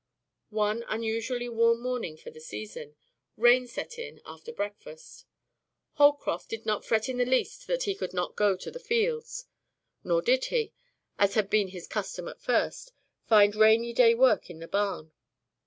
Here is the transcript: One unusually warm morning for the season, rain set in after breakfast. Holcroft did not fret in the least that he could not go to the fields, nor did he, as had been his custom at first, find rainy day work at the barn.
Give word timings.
One 0.49 0.83
unusually 0.87 1.47
warm 1.47 1.79
morning 1.83 2.17
for 2.17 2.31
the 2.31 2.39
season, 2.39 2.95
rain 3.37 3.67
set 3.67 3.99
in 3.99 4.19
after 4.25 4.51
breakfast. 4.51 5.27
Holcroft 5.93 6.49
did 6.49 6.65
not 6.65 6.83
fret 6.83 7.07
in 7.07 7.17
the 7.17 7.23
least 7.25 7.67
that 7.67 7.83
he 7.83 7.93
could 7.93 8.11
not 8.11 8.35
go 8.35 8.57
to 8.57 8.71
the 8.71 8.79
fields, 8.79 9.45
nor 10.03 10.23
did 10.23 10.45
he, 10.45 10.73
as 11.19 11.35
had 11.35 11.51
been 11.51 11.67
his 11.67 11.85
custom 11.85 12.27
at 12.27 12.41
first, 12.41 12.93
find 13.27 13.55
rainy 13.55 13.93
day 13.93 14.15
work 14.15 14.49
at 14.49 14.57
the 14.59 14.67
barn. 14.67 15.11